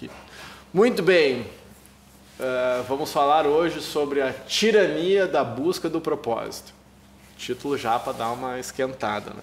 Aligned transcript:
aqui. 0.00 0.10
Muito 0.72 1.02
bem. 1.02 1.42
Uh, 1.42 2.82
vamos 2.88 3.12
falar 3.12 3.46
hoje 3.46 3.82
sobre 3.82 4.22
a 4.22 4.32
tirania 4.32 5.26
da 5.26 5.44
busca 5.44 5.90
do 5.90 6.00
propósito. 6.00 6.72
Título 7.36 7.76
já 7.76 7.98
para 7.98 8.14
dar 8.14 8.30
uma 8.32 8.58
esquentada. 8.58 9.30
Né? 9.30 9.42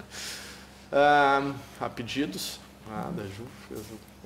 Uh, 0.91 1.54
há 1.79 1.89
pedidos. 1.89 2.59
Ah, 2.89 3.12
da 3.15 3.23
Ju 3.23 3.43
fez 3.67 3.81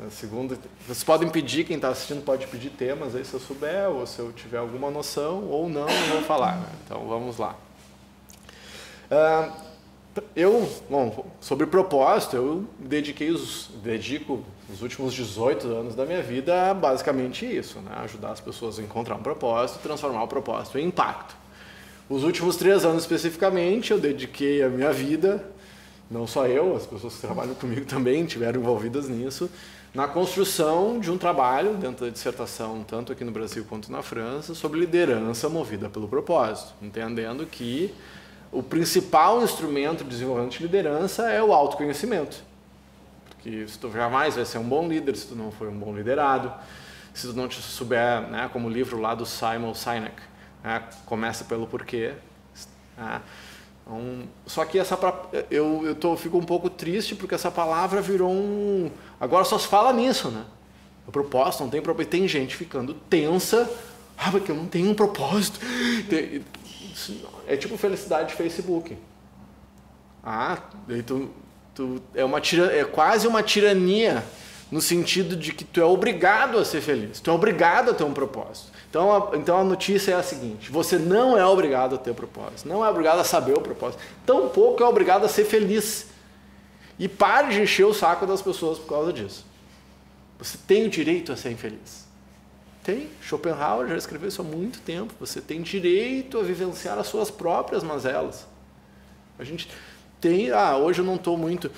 a 0.07 0.09
segunda. 0.11 0.57
Vocês 0.85 1.03
podem 1.03 1.29
pedir, 1.29 1.65
quem 1.65 1.75
está 1.75 1.89
assistindo 1.89 2.23
pode 2.23 2.47
pedir 2.47 2.69
temas 2.69 3.15
aí 3.15 3.25
se 3.25 3.33
eu 3.33 3.39
souber, 3.39 3.89
ou 3.89 4.05
se 4.05 4.19
eu 4.19 4.31
tiver 4.31 4.59
alguma 4.59 4.91
noção, 4.91 5.43
ou 5.45 5.67
não, 5.67 5.89
eu 5.89 6.13
vou 6.13 6.21
falar. 6.21 6.57
Né? 6.57 6.67
Então 6.85 7.07
vamos 7.07 7.37
lá. 7.37 7.55
Uh, 9.09 9.51
eu, 10.35 10.69
bom, 10.89 11.25
sobre 11.39 11.65
propósito, 11.65 12.35
eu 12.35 12.65
dediquei 12.79 13.29
os, 13.29 13.69
dedico 13.83 14.43
os 14.69 14.81
últimos 14.81 15.13
18 15.13 15.67
anos 15.67 15.95
da 15.95 16.05
minha 16.05 16.21
vida 16.21 16.71
a 16.71 16.73
basicamente 16.73 17.45
isso, 17.45 17.79
né? 17.79 17.91
ajudar 18.03 18.31
as 18.31 18.41
pessoas 18.41 18.77
a 18.77 18.81
encontrar 18.81 19.15
um 19.15 19.23
propósito, 19.23 19.79
transformar 19.81 20.23
o 20.23 20.27
propósito 20.27 20.77
em 20.77 20.87
impacto. 20.87 21.35
Os 22.09 22.23
últimos 22.23 22.57
três 22.57 22.83
anos 22.83 23.03
especificamente, 23.03 23.91
eu 23.91 23.99
dediquei 23.99 24.61
a 24.61 24.67
minha 24.67 24.91
vida, 24.91 25.49
não 26.09 26.27
só 26.27 26.45
eu, 26.45 26.75
as 26.75 26.85
pessoas 26.85 27.15
que 27.15 27.21
trabalham 27.21 27.55
comigo 27.55 27.85
também 27.85 28.25
tiveram 28.25 28.59
envolvidas 28.59 29.07
nisso, 29.07 29.49
na 29.93 30.07
construção 30.07 30.99
de 30.99 31.11
um 31.11 31.17
trabalho 31.17 31.73
dentro 31.75 32.05
da 32.05 32.11
dissertação, 32.11 32.83
tanto 32.85 33.11
aqui 33.11 33.23
no 33.23 33.31
Brasil 33.31 33.65
quanto 33.67 33.91
na 33.91 34.01
França, 34.01 34.53
sobre 34.55 34.79
liderança 34.79 35.47
movida 35.47 35.89
pelo 35.89 36.07
propósito, 36.07 36.73
entendendo 36.81 37.45
que 37.45 37.93
o 38.51 38.61
principal 38.61 39.41
instrumento 39.43 40.03
de 40.03 40.09
desenvolvimento 40.09 40.57
de 40.57 40.63
liderança 40.63 41.29
é 41.29 41.41
o 41.41 41.53
autoconhecimento. 41.53 42.43
Porque 43.29 43.67
se 43.67 43.79
tu 43.79 43.91
jamais 43.91 44.35
vai 44.35 44.45
ser 44.45 44.57
um 44.57 44.67
bom 44.67 44.87
líder 44.87 45.15
se 45.15 45.27
tu 45.27 45.35
não 45.35 45.51
for 45.51 45.67
um 45.67 45.77
bom 45.77 45.95
liderado, 45.95 46.53
se 47.13 47.27
tu 47.27 47.33
não 47.33 47.47
te 47.47 47.61
souber, 47.61 48.21
né, 48.29 48.49
como 48.51 48.67
o 48.67 48.71
livro 48.71 48.99
lá 48.99 49.15
do 49.15 49.25
Simon 49.25 49.73
Sinek, 49.73 50.21
né, 50.63 50.83
começa 51.05 51.43
pelo 51.45 51.65
porquê. 51.65 52.13
Né, 52.97 53.21
então, 53.91 54.23
só 54.45 54.63
que 54.63 54.79
essa 54.79 54.97
eu, 55.49 55.81
eu 55.85 55.95
tô, 55.95 56.15
fico 56.15 56.37
um 56.37 56.43
pouco 56.43 56.69
triste 56.69 57.15
porque 57.15 57.35
essa 57.35 57.51
palavra 57.51 58.01
virou 58.01 58.31
um. 58.31 58.91
Agora 59.19 59.43
só 59.43 59.57
se 59.57 59.67
fala 59.67 59.91
nisso, 59.91 60.29
né? 60.29 60.45
O 61.07 61.11
propósito, 61.11 61.63
não 61.63 61.69
tem 61.69 61.81
propósito. 61.81 62.11
Tem 62.11 62.27
gente 62.27 62.55
ficando 62.55 62.93
tensa. 62.93 63.69
Ah, 64.17 64.29
porque 64.29 64.51
eu 64.51 64.55
não 64.55 64.67
tenho 64.67 64.89
um 64.89 64.93
propósito. 64.93 65.59
Tem, 66.09 66.43
é 67.47 67.55
tipo 67.55 67.77
felicidade 67.77 68.29
de 68.29 68.35
Facebook. 68.35 68.97
Ah, 70.23 70.57
tu, 71.05 71.29
tu, 71.73 72.01
é, 72.13 72.23
uma 72.23 72.39
tira, 72.39 72.75
é 72.75 72.83
quase 72.83 73.27
uma 73.27 73.41
tirania 73.41 74.23
no 74.71 74.81
sentido 74.81 75.35
de 75.35 75.53
que 75.53 75.65
tu 75.65 75.81
é 75.81 75.85
obrigado 75.85 76.57
a 76.57 76.63
ser 76.63 76.81
feliz, 76.81 77.19
tu 77.19 77.29
é 77.29 77.33
obrigado 77.33 77.91
a 77.91 77.93
ter 77.93 78.03
um 78.03 78.13
propósito. 78.13 78.71
Então 78.89 79.11
a, 79.11 79.37
então 79.37 79.57
a 79.57 79.63
notícia 79.63 80.11
é 80.11 80.15
a 80.15 80.23
seguinte: 80.23 80.71
você 80.71 80.97
não 80.97 81.37
é 81.37 81.45
obrigado 81.45 81.95
a 81.95 81.97
ter 81.97 82.13
propósito, 82.13 82.67
não 82.67 82.85
é 82.85 82.89
obrigado 82.89 83.19
a 83.19 83.23
saber 83.23 83.53
o 83.53 83.61
propósito, 83.61 84.01
tampouco 84.25 84.81
é 84.81 84.85
obrigado 84.85 85.25
a 85.25 85.29
ser 85.29 85.45
feliz. 85.45 86.07
E 86.99 87.07
pare 87.07 87.51
de 87.51 87.61
encher 87.61 87.85
o 87.85 87.95
saco 87.95 88.27
das 88.27 88.43
pessoas 88.43 88.77
por 88.77 88.87
causa 88.87 89.11
disso. 89.11 89.43
Você 90.37 90.55
tem 90.67 90.85
o 90.85 90.89
direito 90.89 91.31
a 91.31 91.35
ser 91.35 91.51
infeliz. 91.51 92.05
Tem. 92.83 93.09
Schopenhauer 93.21 93.87
já 93.87 93.97
escreveu 93.97 94.27
isso 94.27 94.41
há 94.41 94.45
muito 94.45 94.79
tempo. 94.81 95.13
Você 95.19 95.39
tem 95.39 95.61
direito 95.61 96.39
a 96.39 96.43
vivenciar 96.43 96.97
as 96.97 97.07
suas 97.07 97.29
próprias 97.29 97.83
mazelas. 97.83 98.47
A 99.37 99.43
gente 99.43 99.69
tem. 100.19 100.51
Ah, 100.51 100.77
hoje 100.77 100.99
eu 100.99 101.05
não 101.05 101.15
estou 101.15 101.37
muito. 101.37 101.71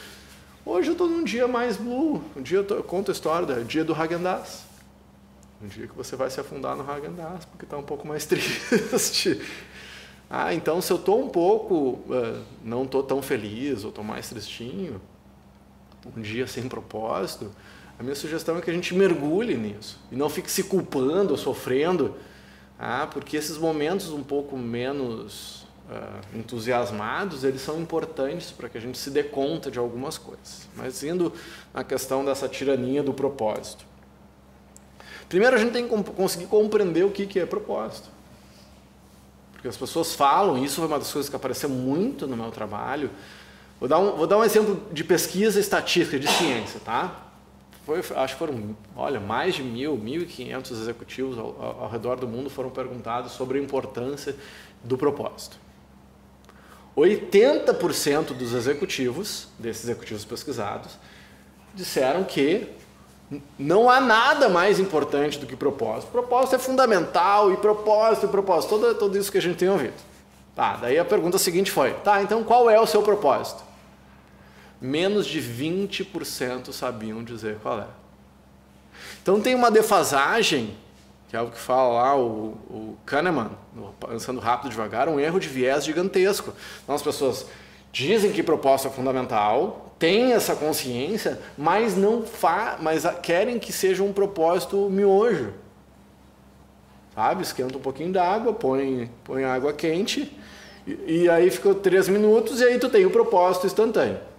Hoje 0.66 0.90
eu 0.90 0.94
estou 0.94 1.10
num 1.10 1.24
dia 1.24 1.48
mais 1.48 1.76
blue. 1.76 2.24
Um 2.36 2.42
dia 2.42 2.60
eu, 2.60 2.64
tô, 2.64 2.76
eu 2.76 2.84
conto 2.84 3.12
a 3.12 3.14
história 3.14 3.46
do 3.46 3.66
dia 3.66 3.84
do 3.84 3.94
Hagendaz. 3.94 4.64
Um 5.62 5.68
dia 5.68 5.88
que 5.88 5.96
você 5.96 6.16
vai 6.16 6.30
se 6.30 6.40
afundar 6.40 6.76
no 6.76 6.90
Hagendaz 6.90 7.46
porque 7.46 7.66
está 7.66 7.78
um 7.78 7.84
pouco 7.84 8.08
mais 8.08 8.26
triste. 8.28 9.42
ah, 10.30 10.54
então 10.54 10.82
se 10.82 10.92
eu 10.92 10.98
estou 10.98 11.22
um 11.22 11.28
pouco. 11.28 12.00
Uh, 12.10 12.42
não 12.64 12.84
estou 12.84 13.04
tão 13.04 13.22
feliz 13.22 13.84
ou 13.84 13.90
estou 13.90 14.06
mais 14.06 14.30
tristinho. 14.30 15.02
Um 16.16 16.22
dia 16.22 16.48
sem 16.48 16.68
propósito 16.70 17.52
a 18.00 18.04
minha 18.04 18.16
sugestão 18.16 18.58
é 18.58 18.62
que 18.62 18.70
a 18.70 18.74
gente 18.74 18.94
mergulhe 18.94 19.56
nisso 19.56 20.00
e 20.12 20.16
não 20.16 20.30
fique 20.30 20.52
se 20.52 20.64
culpando 20.64 21.32
ou 21.32 21.38
sofrendo, 21.38 22.16
ah, 22.80 23.08
porque 23.12 23.38
esses 23.38 23.58
momentos 23.58 24.10
um 24.10 24.24
pouco 24.24 24.58
menos 24.58 25.66
uh, 25.90 26.38
entusiasmados, 26.38 27.44
eles 27.44 27.62
são 27.62 27.80
importantes 27.80 28.52
para 28.52 28.68
que 28.68 28.78
a 28.78 28.82
gente 28.82 28.98
se 28.98 29.10
dê 29.10 29.24
conta 29.24 29.70
de 29.70 29.80
algumas 29.80 30.18
coisas. 30.18 30.68
Mas 30.76 31.04
indo 31.04 31.32
na 31.74 31.84
questão 31.84 32.26
dessa 32.26 32.48
tirania 32.50 33.04
do 33.04 33.14
propósito. 33.14 33.86
Primeiro 35.30 35.56
a 35.56 35.60
gente 35.60 35.72
tem 35.72 35.88
que 35.88 36.12
conseguir 36.12 36.48
compreender 36.48 37.06
o 37.06 37.12
que, 37.12 37.26
que 37.26 37.40
é 37.40 37.46
propósito. 37.46 38.10
Porque 39.54 39.68
as 39.68 39.78
pessoas 39.78 40.14
falam, 40.14 40.64
isso 40.64 40.76
foi 40.76 40.88
uma 40.88 41.00
das 41.00 41.12
coisas 41.12 41.30
que 41.30 41.36
apareceu 41.36 41.70
muito 41.70 42.28
no 42.28 42.36
meu 42.36 42.52
trabalho. 42.52 43.10
Vou 43.80 43.88
dar 43.88 44.00
um, 44.00 44.12
vou 44.12 44.28
dar 44.28 44.38
um 44.38 44.44
exemplo 44.44 44.82
de 44.92 45.04
pesquisa 45.04 45.60
estatística 45.60 46.20
de 46.20 46.28
ciência, 46.28 46.82
tá? 46.84 47.23
Foi, 47.86 48.00
acho 48.00 48.34
que 48.34 48.40
foram, 48.40 48.76
olha, 48.96 49.20
mais 49.20 49.56
de 49.56 49.64
mil, 49.64 49.98
mil 49.98 50.22
e 50.22 50.26
quinhentos 50.26 50.72
executivos 50.80 51.38
ao, 51.38 51.48
ao, 51.62 51.84
ao, 51.84 51.90
redor 51.90 52.16
do 52.16 52.28
mundo 52.28 52.50
foram 52.50 52.70
perguntados 52.70 53.34
sobre 53.34 53.60
a 53.60 53.62
importância 53.62 54.36
do 54.84 54.98
propósito. 54.98 55.58
80% 56.96 58.34
dos 58.34 58.54
executivos, 58.54 59.48
desses 59.60 59.84
executivos 59.84 60.24
pesquisados, 60.24 60.98
disseram 61.74 62.24
que 62.24 62.70
não 63.58 63.90
há 63.90 64.00
nada 64.00 64.48
mais 64.48 64.80
importante 64.80 65.40
do 65.40 65.46
que 65.46 65.56
propósito. 65.56 66.12
Propósito 66.12 66.56
é 66.56 66.60
fundamental 66.60 67.52
e 67.52 67.58
propósito 67.58 68.28
e 68.28 68.30
propósito, 68.30 68.70
tudo, 68.78 68.96
tudo 68.96 69.18
isso 69.18 69.32
que 69.32 69.40
a 69.40 69.42
gente 69.42 69.58
tem 69.58 69.70
ouvido. 69.70 69.96
Tá, 70.56 70.78
daí 70.80 71.00
a 71.00 71.06
pergunta 71.06 71.38
seguinte 71.38 71.72
foi: 71.72 71.94
tá, 71.96 72.22
então 72.22 72.44
qual 72.44 72.70
é 72.70 72.80
o 72.80 72.86
seu 72.86 73.02
propósito? 73.02 73.64
Menos 74.84 75.26
de 75.26 75.42
20% 75.42 76.74
sabiam 76.74 77.24
dizer 77.24 77.58
qual 77.64 77.80
é. 77.80 77.88
Então 79.22 79.40
tem 79.40 79.56
uma 79.56 79.72
defasagem, 79.72 80.76
que 81.30 81.38
é 81.38 81.42
o 81.42 81.50
que 81.50 81.58
fala 81.58 81.94
lá 81.94 82.18
o, 82.20 82.58
o 82.70 82.98
Kahneman, 83.06 83.52
pensando 84.10 84.42
rápido 84.42 84.72
devagar, 84.72 85.08
um 85.08 85.18
erro 85.18 85.40
de 85.40 85.48
viés 85.48 85.86
gigantesco. 85.86 86.54
Então 86.84 86.94
as 86.94 87.02
pessoas 87.02 87.46
dizem 87.94 88.34
que 88.34 88.44
proposta 88.44 88.90
é 88.90 88.92
fundamental, 88.92 89.96
têm 89.98 90.34
essa 90.34 90.54
consciência, 90.54 91.40
mas 91.58 91.96
não 91.96 92.26
fa 92.26 92.78
mas 92.82 93.06
querem 93.22 93.60
que 93.60 93.72
seja 93.72 94.04
um 94.04 94.12
propósito 94.12 94.90
miojo. 94.90 95.54
Sabe? 97.16 97.44
Esquenta 97.44 97.78
um 97.78 97.82
pouquinho 97.82 98.12
d'água, 98.12 98.54
põe, 98.54 99.10
põe 99.24 99.46
água 99.46 99.72
quente, 99.72 100.38
e, 100.86 101.22
e 101.22 101.30
aí 101.30 101.50
ficou 101.50 101.74
três 101.74 102.10
minutos 102.10 102.60
e 102.60 102.66
aí 102.66 102.78
tu 102.78 102.90
tem 102.90 103.06
o 103.06 103.12
propósito 103.12 103.66
instantâneo. 103.66 104.33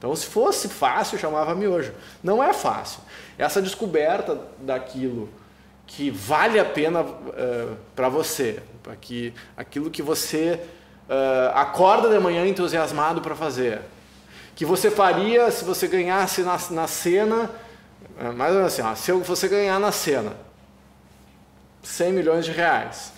Então, 0.00 0.16
se 0.16 0.24
fosse 0.24 0.66
fácil, 0.66 1.18
chamava 1.18 1.54
miojo. 1.54 1.92
Não 2.24 2.42
é 2.42 2.54
fácil. 2.54 3.00
Essa 3.36 3.60
descoberta 3.60 4.40
daquilo 4.58 5.28
que 5.86 6.10
vale 6.10 6.58
a 6.58 6.64
pena 6.64 7.02
uh, 7.02 7.24
eh, 7.36 7.68
para 7.94 8.08
você, 8.08 8.62
para 8.82 8.96
que 8.96 9.34
aquilo 9.54 9.90
que 9.90 10.00
você 10.00 10.58
uh, 11.06 11.54
acorda 11.54 12.08
de 12.08 12.18
manhã 12.18 12.46
entusiasmado 12.46 13.20
para 13.20 13.34
fazer, 13.34 13.82
que 14.56 14.64
você 14.64 14.90
faria 14.90 15.50
se 15.50 15.66
você 15.66 15.86
ganhasse 15.86 16.40
na, 16.40 16.58
na 16.70 16.86
cena, 16.86 17.50
uh, 18.18 18.32
mais 18.32 18.52
ou 18.52 18.58
menos 18.58 18.72
assim, 18.72 18.82
ó, 18.82 18.94
se 18.94 19.12
você 19.12 19.48
ganhar 19.48 19.78
na 19.78 19.92
cena 19.92 20.32
100 21.82 22.12
milhões 22.14 22.46
de 22.46 22.52
reais, 22.52 23.12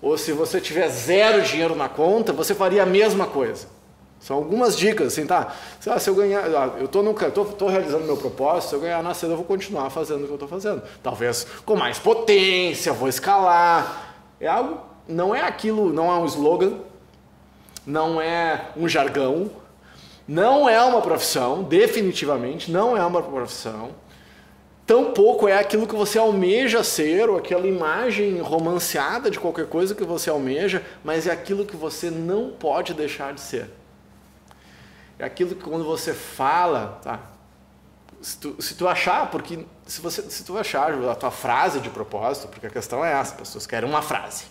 ou 0.00 0.16
se 0.16 0.30
você 0.30 0.60
tiver 0.60 0.88
zero 0.88 1.42
dinheiro 1.42 1.74
na 1.74 1.88
conta, 1.88 2.32
você 2.32 2.54
faria 2.54 2.84
a 2.84 2.86
mesma 2.86 3.26
coisa. 3.26 3.66
São 4.20 4.36
algumas 4.36 4.76
dicas, 4.76 5.08
assim, 5.08 5.26
tá? 5.26 5.54
Ah, 5.86 5.98
se 5.98 6.10
eu 6.10 6.14
ganhar, 6.14 6.44
ah, 6.44 6.74
eu 6.78 6.86
estou 6.86 7.14
tô, 7.32 7.44
tô, 7.44 7.68
realizando 7.68 8.04
meu 8.04 8.16
propósito, 8.16 8.70
se 8.70 8.74
eu 8.74 8.80
ganhar 8.80 9.02
na 9.02 9.14
cena, 9.14 9.32
eu 9.32 9.36
vou 9.36 9.46
continuar 9.46 9.90
fazendo 9.90 10.22
o 10.22 10.24
que 10.24 10.30
eu 10.30 10.34
estou 10.34 10.48
fazendo. 10.48 10.82
Talvez 11.02 11.46
com 11.64 11.76
mais 11.76 11.98
potência, 11.98 12.92
vou 12.92 13.08
escalar. 13.08 14.16
É 14.40 14.48
algo, 14.48 14.80
não 15.06 15.34
é 15.34 15.42
aquilo, 15.42 15.92
não 15.92 16.10
é 16.10 16.18
um 16.18 16.26
slogan, 16.26 16.74
não 17.86 18.20
é 18.20 18.66
um 18.76 18.88
jargão, 18.88 19.50
não 20.26 20.68
é 20.68 20.82
uma 20.82 21.00
profissão, 21.00 21.62
definitivamente 21.62 22.70
não 22.70 22.96
é 22.96 23.04
uma 23.04 23.22
profissão. 23.22 23.90
Tampouco 24.84 25.46
é 25.46 25.58
aquilo 25.58 25.86
que 25.86 25.94
você 25.94 26.18
almeja 26.18 26.82
ser, 26.82 27.28
ou 27.28 27.36
aquela 27.36 27.66
imagem 27.66 28.40
romanceada 28.40 29.30
de 29.30 29.38
qualquer 29.38 29.66
coisa 29.66 29.94
que 29.94 30.02
você 30.02 30.28
almeja, 30.30 30.82
mas 31.04 31.26
é 31.26 31.30
aquilo 31.30 31.64
que 31.64 31.76
você 31.76 32.10
não 32.10 32.50
pode 32.50 32.94
deixar 32.94 33.32
de 33.32 33.40
ser. 33.40 33.77
É 35.18 35.24
aquilo 35.24 35.54
que 35.54 35.64
quando 35.64 35.84
você 35.84 36.14
fala, 36.14 37.00
tá? 37.02 37.20
Se 38.20 38.38
tu, 38.38 38.60
se 38.60 38.74
tu 38.74 38.88
achar, 38.88 39.30
porque 39.30 39.64
se, 39.86 40.00
você, 40.00 40.22
se 40.22 40.44
tu 40.44 40.58
achar 40.58 40.92
a 40.92 41.14
tua 41.14 41.30
frase 41.30 41.80
de 41.80 41.90
propósito, 41.90 42.48
porque 42.48 42.66
a 42.66 42.70
questão 42.70 43.04
é 43.04 43.12
essa, 43.12 43.32
as 43.32 43.40
pessoas 43.40 43.66
querem 43.66 43.88
uma 43.88 44.02
frase. 44.02 44.46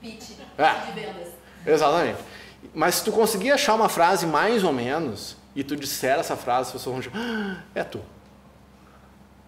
Pitch, 0.00 0.30
é. 0.58 0.74
de 0.86 0.92
vendas. 0.92 1.28
Exatamente. 1.66 2.18
Mas 2.74 2.96
se 2.96 3.04
tu 3.04 3.12
conseguir 3.12 3.52
achar 3.52 3.74
uma 3.74 3.88
frase 3.88 4.26
mais 4.26 4.64
ou 4.64 4.72
menos, 4.72 5.36
e 5.54 5.62
tu 5.62 5.76
disser 5.76 6.18
essa 6.18 6.36
frase, 6.36 6.68
as 6.68 6.72
pessoas 6.72 6.94
vão 6.94 7.00
dizer, 7.00 7.12
ah, 7.16 7.62
é 7.74 7.84
tu. 7.84 8.00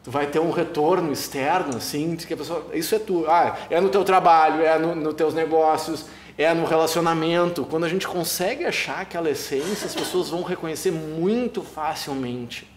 tu 0.05 0.11
vai 0.11 0.27
ter 0.27 0.39
um 0.39 0.51
retorno 0.51 1.13
externo, 1.13 1.77
assim, 1.77 2.17
que 2.17 2.33
a 2.33 2.37
pessoa, 2.37 2.67
isso 2.73 2.95
é 2.95 2.99
tu, 2.99 3.27
ah, 3.29 3.57
é 3.69 3.81
no 3.81 3.89
teu 3.89 4.05
trabalho, 4.05 4.63
é 4.63 4.79
nos 4.79 4.97
no 4.97 5.13
teus 5.13 5.35
negócios, 5.35 6.07
é 6.39 6.53
no 6.53 6.65
relacionamento. 6.67 7.65
Quando 7.65 7.85
a 7.85 7.89
gente 7.89 8.07
consegue 8.07 8.65
achar 8.65 9.01
aquela 9.01 9.31
essência, 9.31 9.87
as 9.87 9.95
pessoas 9.95 10.29
vão 10.29 10.43
reconhecer 10.43 10.91
muito 10.91 11.63
facilmente. 11.63 12.71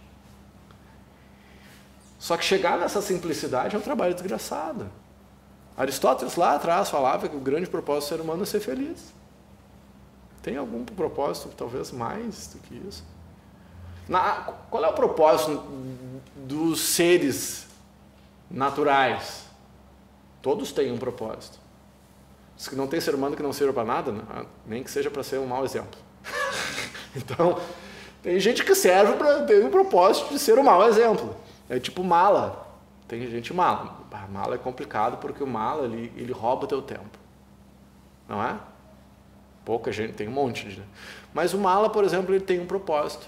Só 2.18 2.36
que 2.38 2.44
chegar 2.44 2.78
nessa 2.78 3.02
simplicidade 3.02 3.76
é 3.76 3.80
um 3.80 3.82
trabalho 3.82 4.14
desgraçado. 4.14 4.90
Aristóteles 5.78 6.36
lá 6.36 6.56
atrás 6.56 6.90
falava 6.90 7.30
que 7.30 7.36
o 7.36 7.40
grande 7.40 7.68
propósito 7.70 8.10
do 8.10 8.18
ser 8.18 8.22
humano 8.22 8.44
é 8.44 8.46
ser 8.46 8.60
feliz. 8.60 9.14
Tem 10.42 10.58
algum 10.58 10.84
propósito, 10.84 11.50
talvez 11.56 11.92
mais 11.92 12.48
do 12.48 12.60
que 12.60 12.76
isso? 12.88 13.04
Na, 14.08 14.54
qual 14.70 14.84
é 14.84 14.88
o 14.88 14.94
propósito 14.94 15.64
dos 16.36 16.82
seres 16.82 17.68
naturais? 18.50 19.46
Todos 20.42 20.72
têm 20.72 20.92
um 20.92 20.98
propósito. 20.98 21.59
Diz 22.60 22.68
que 22.68 22.76
não 22.76 22.88
tem 22.88 23.00
ser 23.00 23.16
humano 23.16 23.38
que 23.38 23.42
não 23.42 23.54
sirva 23.54 23.72
para 23.72 23.86
nada, 23.86 24.12
né? 24.12 24.22
Ah, 24.30 24.44
nem 24.66 24.84
que 24.84 24.92
seja 24.92 25.10
para 25.10 25.24
ser 25.24 25.40
um 25.40 25.46
mau 25.46 25.64
exemplo. 25.64 25.98
então, 27.16 27.58
tem 28.22 28.38
gente 28.38 28.66
que 28.66 28.76
serve 28.76 29.14
para 29.14 29.44
ter 29.44 29.64
um 29.64 29.70
propósito 29.70 30.34
de 30.34 30.38
ser 30.38 30.60
um 30.60 30.64
mau 30.64 30.86
exemplo. 30.86 31.34
É 31.70 31.80
tipo 31.80 32.04
mala. 32.04 32.68
Tem 33.08 33.26
gente 33.32 33.54
mala. 33.54 33.98
A 34.12 34.28
mala 34.28 34.56
é 34.56 34.58
complicado 34.58 35.20
porque 35.22 35.42
o 35.42 35.48
mala 35.48 35.86
ele, 35.86 36.12
ele 36.18 36.34
rouba 36.34 36.66
o 36.66 36.68
teu 36.68 36.82
tempo. 36.82 37.18
Não 38.28 38.44
é? 38.44 38.58
Pouca 39.64 39.90
gente, 39.90 40.12
tem 40.12 40.28
um 40.28 40.32
monte 40.32 40.68
de. 40.68 40.84
Mas 41.34 41.54
o 41.54 41.58
mala, 41.58 41.90
por 41.90 42.04
exemplo, 42.04 42.36
ele 42.36 42.44
tem 42.44 42.60
um 42.60 42.66
propósito 42.66 43.26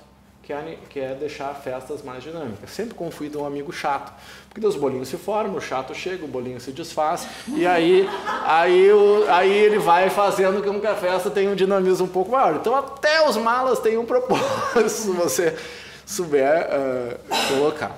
que 0.52 0.54
é, 0.54 0.78
que 0.90 1.00
é 1.00 1.16
deixar 1.16 1.54
festas 1.56 2.02
mais 2.02 2.24
dinâmicas. 2.24 2.70
Sempre 2.72 2.94
confundo 2.94 3.42
um 3.42 3.46
amigo 3.46 3.72
chato. 3.72 4.12
Porque 4.50 4.68
os 4.68 4.76
bolinhos 4.76 5.08
se 5.08 5.18
formam, 5.18 5.56
o 5.56 5.62
chato 5.62 5.96
chega, 5.96 6.26
o 6.26 6.28
bolinho 6.28 6.60
se 6.60 6.72
desfaz, 6.72 7.26
e 7.48 7.66
aí, 7.66 8.08
aí, 8.44 8.92
o, 8.92 9.26
aí 9.30 9.50
ele 9.50 9.80
vai 9.80 10.10
fazendo 10.10 10.62
com 10.62 10.80
que 10.80 10.88
a 10.88 10.96
festa 10.96 11.30
tenha 11.30 11.50
um 11.50 11.56
dinamismo 11.56 12.06
um 12.06 12.10
pouco 12.10 12.32
maior. 12.32 12.56
Então 12.56 12.76
até 12.76 13.26
os 13.28 13.38
malas 13.38 13.80
têm 13.80 13.98
um 13.98 14.06
propósito, 14.06 14.90
se 14.90 15.12
você 15.12 15.58
souber 16.06 16.68
uh, 16.68 17.48
colocar. 17.48 17.98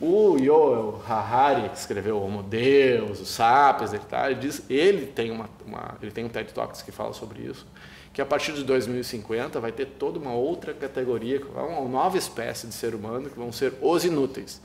O 0.00 0.36
Yoel 0.36 1.00
Harari, 1.08 1.68
que 1.68 1.78
escreveu 1.78 2.20
Homo 2.20 2.42
Deus, 2.42 3.20
os 3.20 3.28
Sapiens, 3.28 3.92
ele, 3.92 4.02
tá, 4.10 4.28
ele, 4.28 4.40
diz, 4.40 4.60
ele, 4.68 5.06
tem 5.06 5.30
uma, 5.30 5.48
uma, 5.64 5.94
ele 6.02 6.10
tem 6.10 6.24
um 6.24 6.28
TED 6.28 6.52
Talks 6.52 6.82
que 6.82 6.90
fala 6.90 7.12
sobre 7.12 7.42
isso 7.42 7.64
que 8.12 8.20
a 8.20 8.26
partir 8.26 8.52
de 8.52 8.62
2050 8.64 9.58
vai 9.58 9.72
ter 9.72 9.86
toda 9.86 10.18
uma 10.18 10.32
outra 10.32 10.74
categoria, 10.74 11.40
uma 11.46 11.88
nova 11.88 12.18
espécie 12.18 12.66
de 12.66 12.74
ser 12.74 12.94
humano 12.94 13.30
que 13.30 13.38
vão 13.38 13.50
ser 13.50 13.72
os 13.80 14.04
inúteis. 14.04 14.60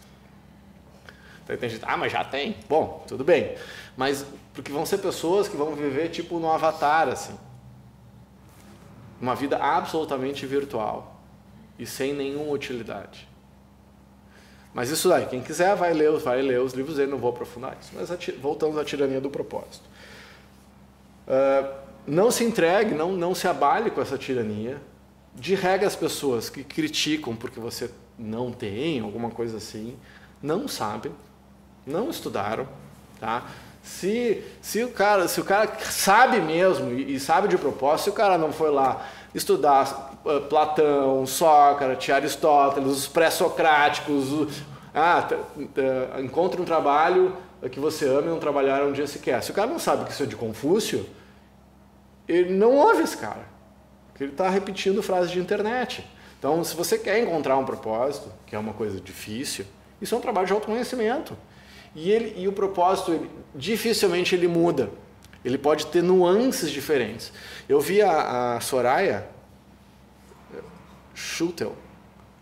Então 1.44 1.56
tem 1.56 1.70
gente, 1.70 1.84
ah, 1.88 1.96
mas 1.96 2.12
já 2.12 2.26
tem? 2.26 2.58
Bom, 2.68 3.06
tudo 3.08 3.24
bem. 3.24 3.56
Mas 3.96 4.26
porque 4.54 4.72
vão 4.72 4.86
ser 4.86 4.98
pessoas 4.98 5.48
que 5.48 5.56
vão 5.56 5.76
viver 5.76 6.10
tipo 6.10 6.40
no 6.40 6.52
avatar, 6.52 7.08
assim. 7.08 7.38
Uma 9.22 9.34
vida 9.34 9.58
absolutamente 9.58 10.46
virtual 10.46 11.22
e 11.80 11.86
sem 11.86 12.14
nenhuma 12.14 12.52
utilidade. 12.52 13.28
Mas 14.74 14.90
isso 14.90 15.12
aí, 15.12 15.26
quem 15.26 15.42
quiser 15.42 15.74
vai 15.76 15.94
ler, 15.94 16.12
vai 16.18 16.42
ler 16.42 16.60
os 16.60 16.74
livros 16.74 16.98
dele, 16.98 17.12
não 17.12 17.18
vou 17.18 17.30
aprofundar 17.30 17.78
isso. 17.80 17.92
Mas 17.96 18.10
voltamos 18.42 18.78
à 18.78 18.84
tirania 18.84 19.22
do 19.22 19.30
propósito. 19.30 19.86
Uh, 21.28 21.77
não 22.08 22.32
se 22.32 22.44
entregue, 22.46 22.96
não, 22.96 23.12
não 23.12 23.36
se 23.36 23.48
abale 23.48 23.92
com 23.92 24.02
essa 24.02 24.18
tirania. 24.18 24.82
De 25.36 25.54
regra, 25.54 25.86
as 25.86 25.96
pessoas 25.96 26.50
que 26.50 26.64
criticam 26.64 27.36
porque 27.36 27.60
você 27.60 27.92
não 28.18 28.52
tem, 28.52 29.02
alguma 29.02 29.30
coisa 29.30 29.58
assim, 29.58 29.96
não 30.42 30.68
sabem, 30.68 31.12
não 31.86 32.10
estudaram, 32.10 32.68
tá? 33.20 33.46
Se, 33.84 34.44
se, 34.62 34.84
o 34.84 34.90
cara, 34.90 35.28
se 35.28 35.40
o 35.40 35.46
cara 35.46 35.72
sabe 35.80 36.42
mesmo 36.42 36.92
e, 36.92 37.16
e 37.16 37.20
sabe 37.20 37.48
de 37.48 37.58
propósito, 37.58 38.06
se 38.06 38.10
o 38.10 38.14
cara 38.14 38.38
não 38.38 38.52
foi 38.52 38.72
lá 38.72 39.08
estudar 39.34 40.20
uh, 40.26 40.42
Platão, 40.42 41.26
Sócrates, 41.26 42.10
Aristóteles, 42.10 42.90
os 42.90 43.08
pré-socráticos, 43.08 44.62
ah, 44.94 45.28
encontre 46.20 46.60
um 46.60 46.66
trabalho 46.66 47.36
que 47.72 47.80
você 47.80 48.08
ama 48.08 48.24
e 48.24 48.30
não 48.30 48.40
trabalhar 48.40 48.84
um 48.84 48.92
dia 48.92 49.06
sequer. 49.06 49.44
Se 49.44 49.52
o 49.52 49.54
cara 49.54 49.70
não 49.70 49.80
sabe 49.80 50.06
que 50.06 50.12
isso 50.12 50.24
é 50.24 50.26
de 50.26 50.36
Confúcio, 50.36 51.08
ele 52.28 52.54
não 52.54 52.76
ouve 52.76 53.04
esse 53.04 53.18
cara. 53.18 53.48
Ele 54.20 54.32
está 54.32 54.50
repetindo 54.50 55.02
frases 55.04 55.32
de 55.32 55.40
internet. 55.40 56.06
Então, 56.40 56.64
se 56.64 56.76
você 56.76 56.98
quer 56.98 57.20
encontrar 57.20 57.58
um 57.58 57.66
propósito, 57.66 58.32
que 58.46 58.56
é 58.56 58.60
uma 58.60 58.74
coisa 58.74 59.00
difícil, 59.00 59.66
isso 60.02 60.14
é 60.14 60.18
um 60.18 60.22
trabalho 60.22 60.48
de 60.48 60.54
autoconhecimento. 60.54 61.38
E, 61.96 62.12
ele, 62.12 62.34
e 62.40 62.48
o 62.48 62.52
propósito, 62.52 63.12
ele, 63.12 63.30
dificilmente 63.56 64.36
ele 64.36 64.48
muda. 64.48 64.90
Ele 65.46 65.58
pode 65.58 65.88
ter 65.88 66.02
nuances 66.02 66.70
diferentes. 66.70 67.32
Eu 67.70 67.80
vi 67.80 68.02
a, 68.02 68.56
a 68.56 68.60
Soraya 68.60 69.28
Schutel, 71.14 71.76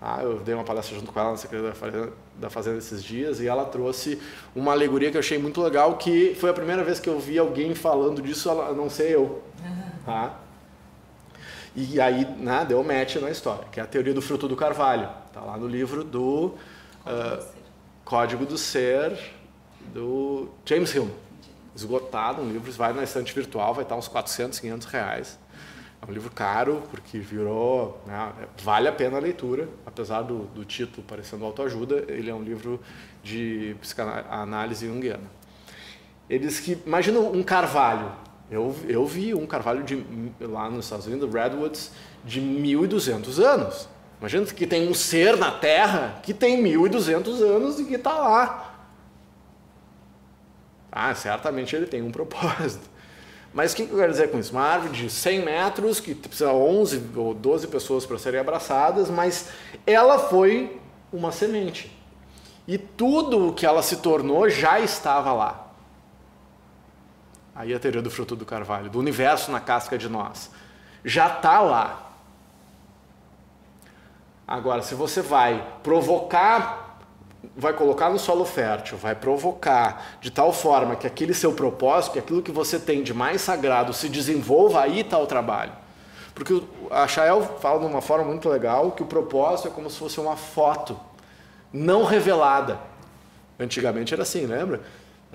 ah, 0.01 0.21
eu 0.21 0.39
dei 0.39 0.53
uma 0.53 0.63
palestra 0.63 0.95
junto 0.95 1.11
com 1.11 1.19
ela 1.19 1.31
na 1.31 1.37
Secretaria 1.37 2.13
da 2.35 2.49
Fazenda 2.49 2.77
esses 2.77 3.03
dias 3.03 3.39
e 3.39 3.47
ela 3.47 3.65
trouxe 3.65 4.19
uma 4.55 4.71
alegoria 4.73 5.09
que 5.09 5.17
eu 5.17 5.19
achei 5.19 5.37
muito 5.37 5.61
legal, 5.61 5.97
que 5.97 6.35
foi 6.35 6.49
a 6.49 6.53
primeira 6.53 6.83
vez 6.83 6.99
que 6.99 7.09
eu 7.09 7.19
vi 7.19 7.39
alguém 7.39 7.73
falando 7.73 8.21
disso, 8.21 8.53
não 8.75 8.89
sei 8.89 9.15
eu. 9.15 9.41
Tá? 10.05 10.39
E 11.75 11.99
aí 11.99 12.25
né, 12.37 12.65
deu 12.65 12.81
match 12.83 13.17
na 13.17 13.29
história, 13.29 13.65
que 13.71 13.79
é 13.79 13.83
a 13.83 13.85
teoria 13.85 14.13
do 14.13 14.21
fruto 14.21 14.47
do 14.47 14.55
carvalho. 14.55 15.09
Está 15.27 15.41
lá 15.41 15.57
no 15.57 15.67
livro 15.67 16.03
do 16.03 16.55
uh, 17.05 17.45
Código 18.05 18.45
do 18.45 18.57
Ser, 18.57 19.17
do 19.93 20.49
James 20.65 20.93
Hill. 20.95 21.11
Esgotado, 21.75 22.41
um 22.41 22.49
livro, 22.49 22.71
vai 22.71 22.93
na 22.93 23.03
estante 23.03 23.33
virtual, 23.33 23.73
vai 23.73 23.83
estar 23.83 23.97
uns 23.97 24.07
400, 24.07 24.59
500 24.59 24.87
reais. 24.87 25.37
É 26.01 26.09
um 26.09 26.13
livro 26.13 26.31
caro, 26.31 26.81
porque 26.89 27.19
virou. 27.19 28.01
Né, 28.05 28.33
vale 28.63 28.87
a 28.87 28.93
pena 28.93 29.17
a 29.17 29.19
leitura, 29.19 29.67
apesar 29.85 30.21
do, 30.21 30.45
do 30.45 30.63
título 30.63 31.05
parecendo 31.05 31.43
autoajuda, 31.43 32.05
ele 32.07 32.29
é 32.29 32.33
um 32.33 32.43
livro 32.43 32.79
de 33.21 33.75
psicanálise 33.81 34.87
junguiana. 34.87 35.29
Eles 36.29 36.59
que. 36.61 36.77
Imagina 36.85 37.19
um 37.19 37.43
carvalho. 37.43 38.11
Eu, 38.49 38.75
eu 38.87 39.05
vi 39.05 39.33
um 39.33 39.45
carvalho 39.45 39.83
de, 39.83 40.03
lá 40.39 40.69
nos 40.69 40.85
Estados 40.85 41.07
Unidos, 41.07 41.33
Redwoods, 41.33 41.91
de 42.23 42.39
1.200 42.39 43.43
anos. 43.43 43.89
Imagina 44.19 44.45
que 44.45 44.67
tem 44.67 44.87
um 44.87 44.93
ser 44.93 45.35
na 45.35 45.51
Terra 45.51 46.19
que 46.23 46.33
tem 46.33 46.63
1.200 46.63 47.41
anos 47.41 47.79
e 47.79 47.85
que 47.85 47.95
está 47.95 48.13
lá. 48.13 48.75
Ah, 50.91 51.13
certamente 51.13 51.75
ele 51.75 51.85
tem 51.85 52.01
um 52.01 52.09
propósito. 52.11 52.89
Mas 53.53 53.71
o 53.71 53.77
que 53.77 53.83
eu 53.83 53.97
quero 53.97 54.11
dizer 54.11 54.31
com 54.31 54.37
isso? 54.37 54.51
Uma 54.51 54.63
árvore 54.63 54.93
de 54.93 55.09
100 55.09 55.45
metros, 55.45 55.99
que 55.99 56.13
precisa 56.13 56.51
11 56.51 57.11
ou 57.15 57.33
12 57.33 57.67
pessoas 57.67 58.05
para 58.05 58.17
serem 58.17 58.39
abraçadas, 58.39 59.09
mas 59.09 59.49
ela 59.87 60.19
foi 60.19 60.77
uma 61.11 61.31
semente. 61.31 61.89
E 62.67 62.77
tudo 62.77 63.47
o 63.47 63.53
que 63.53 63.65
ela 63.65 63.81
se 63.81 63.97
tornou 63.97 64.49
já 64.49 64.79
estava 64.79 65.31
lá. 65.31 65.64
Aí 67.55 67.73
a 67.73 67.79
teoria 67.79 68.01
do 68.01 68.11
fruto 68.11 68.35
do 68.35 68.45
carvalho, 68.45 68.89
do 68.89 68.99
universo 68.99 69.49
na 69.49 69.61
casca 69.61 69.97
de 69.97 70.09
nós. 70.09 70.51
Já 71.03 71.27
está 71.27 71.61
lá. 71.61 72.11
Agora, 74.47 74.81
se 74.81 74.93
você 74.93 75.21
vai 75.21 75.65
provocar 75.81 76.85
vai 77.55 77.73
colocar 77.73 78.09
no 78.09 78.17
solo 78.17 78.45
fértil, 78.45 78.97
vai 78.97 79.15
provocar 79.15 80.17
de 80.21 80.31
tal 80.31 80.51
forma 80.51 80.95
que 80.95 81.05
aquele 81.05 81.33
seu 81.33 81.53
propósito, 81.53 82.13
que 82.13 82.19
aquilo 82.19 82.41
que 82.41 82.51
você 82.51 82.79
tem 82.79 83.03
de 83.03 83.13
mais 83.13 83.41
sagrado 83.41 83.93
se 83.93 84.09
desenvolva, 84.09 84.81
aí 84.81 85.01
está 85.01 85.19
o 85.19 85.27
trabalho. 85.27 85.71
Porque 86.33 86.61
a 86.91 87.07
Chael 87.07 87.43
fala 87.61 87.79
de 87.79 87.85
uma 87.85 88.01
forma 88.01 88.25
muito 88.25 88.49
legal 88.49 88.91
que 88.91 89.03
o 89.03 89.05
propósito 89.05 89.69
é 89.69 89.71
como 89.71 89.89
se 89.89 89.97
fosse 89.97 90.19
uma 90.19 90.35
foto 90.35 90.99
não 91.71 92.03
revelada. 92.03 92.79
Antigamente 93.59 94.13
era 94.13 94.23
assim, 94.23 94.45
lembra? 94.45 94.81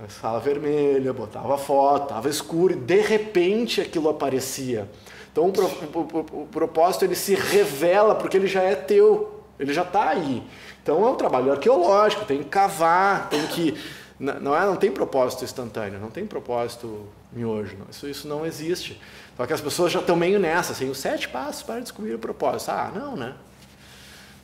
Sala 0.08 0.40
vermelha, 0.40 1.12
botava 1.12 1.58
foto, 1.58 2.04
estava 2.04 2.28
escuro 2.28 2.72
e 2.72 2.76
de 2.76 3.00
repente 3.00 3.80
aquilo 3.80 4.08
aparecia. 4.08 4.88
Então 5.30 5.44
o, 5.44 5.98
o, 5.98 6.00
o, 6.00 6.42
o 6.42 6.46
propósito 6.46 7.04
ele 7.04 7.14
se 7.14 7.34
revela 7.34 8.14
porque 8.14 8.36
ele 8.36 8.46
já 8.46 8.62
é 8.62 8.74
teu, 8.74 9.42
ele 9.58 9.72
já 9.72 9.82
está 9.82 10.08
aí. 10.10 10.42
Então 10.82 11.06
é 11.06 11.10
um 11.10 11.14
trabalho 11.14 11.52
arqueológico, 11.52 12.24
tem 12.24 12.38
que 12.38 12.48
cavar, 12.48 13.28
tem 13.28 13.46
que. 13.48 13.74
Não, 14.18 14.54
é, 14.54 14.66
não 14.66 14.76
tem 14.76 14.90
propósito 14.90 15.44
instantâneo, 15.44 15.98
não 15.98 16.10
tem 16.10 16.26
propósito 16.26 17.06
miojo. 17.32 17.76
Não. 17.78 17.86
Isso, 17.90 18.08
isso 18.08 18.28
não 18.28 18.44
existe. 18.44 19.00
Só 19.36 19.46
que 19.46 19.52
as 19.52 19.60
pessoas 19.60 19.92
já 19.92 20.00
estão 20.00 20.16
meio 20.16 20.38
nessa, 20.38 20.72
assim, 20.72 20.90
os 20.90 20.98
sete 20.98 21.28
passos 21.28 21.62
para 21.62 21.80
descobrir 21.80 22.14
o 22.14 22.18
propósito. 22.18 22.70
Ah, 22.70 22.92
não, 22.94 23.16
né? 23.16 23.34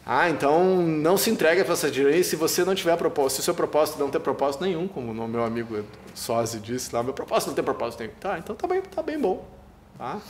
Ah, 0.09 0.31
então 0.31 0.83
não 0.83 1.17
se 1.17 1.31
entregue 1.31 1.63
essa 1.63 1.91
direita 1.91 2.23
se 2.23 2.37
você 2.37 2.65
não 2.65 2.77
tiver 2.77 2.97
propósito, 2.97 3.37
se 3.37 3.41
o 3.41 3.43
seu 3.43 3.55
propósito 3.55 3.99
não 3.99 4.09
tem 4.09 4.21
propósito 4.21 4.63
nenhum, 4.63 4.87
como 4.87 5.11
o 5.11 5.29
meu 5.29 5.45
amigo 5.45 5.85
Sozzi 6.15 6.61
disse 6.61 6.95
lá, 6.95 7.03
meu 7.03 7.13
propósito 7.13 7.49
não 7.49 7.55
tem 7.57 7.65
propósito 7.65 8.01
nenhum. 8.01 8.15
Tá, 8.21 8.39
então 8.39 8.55
tá 8.55 8.69
bem, 8.69 8.81
tá 8.83 9.03
bem 9.03 9.19
bom. 9.19 9.45
Tá? 9.99 10.21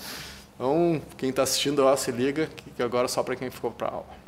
Então, 0.55 1.03
quem 1.19 1.29
está 1.29 1.43
assistindo, 1.43 1.85
ó, 1.85 1.95
se 1.95 2.11
liga, 2.11 2.49
que 2.75 2.83
agora 2.83 3.05
é 3.05 3.09
só 3.09 3.23
para 3.23 3.37
quem 3.37 3.51
ficou 3.51 3.71
para 3.71 3.89
aula. 3.89 4.26